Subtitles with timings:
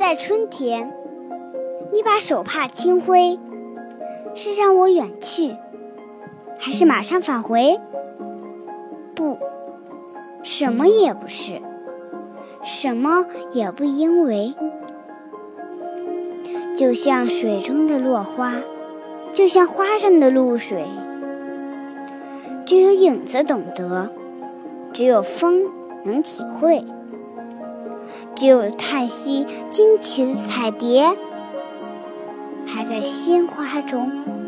[0.00, 0.90] 在春天，
[1.92, 3.38] 你把手帕轻挥，
[4.34, 5.54] 是让我远去，
[6.58, 7.78] 还是马上返回？
[9.14, 9.36] 不，
[10.42, 11.60] 什么也不是，
[12.62, 14.54] 什么也不因为。
[16.74, 18.54] 就像水中的落花，
[19.34, 20.86] 就像花上的露水，
[22.64, 24.10] 只有影子懂得，
[24.94, 25.64] 只有风
[26.04, 26.86] 能体会。
[28.34, 31.16] 只有叹息，惊奇的彩蝶
[32.66, 34.39] 还在鲜花中。